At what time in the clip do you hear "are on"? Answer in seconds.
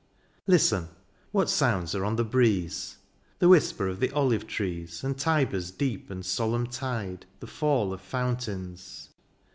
1.93-2.15